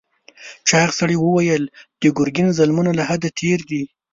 [0.67, 1.63] چاغ سړي وویل
[2.01, 3.83] د ګرګین ظلمونه له حده تېر دي.